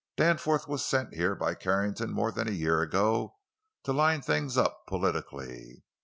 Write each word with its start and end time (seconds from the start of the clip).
Danforth 0.17 0.67
was 0.67 0.83
sent 0.83 1.13
here 1.13 1.35
by 1.35 1.53
Carrington 1.53 2.11
more 2.11 2.31
than 2.31 2.47
a 2.47 2.51
year 2.51 2.81
ago 2.81 3.35
to 3.83 3.93
line 3.93 4.23
things 4.23 4.57
up, 4.57 4.87
politically. 4.87 5.83